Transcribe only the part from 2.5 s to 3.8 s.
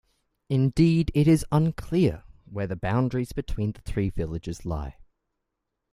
the boundaries between